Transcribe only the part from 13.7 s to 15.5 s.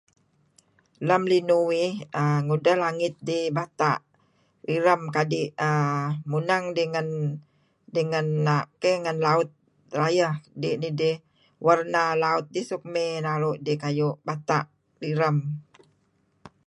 kayu' bata' direm.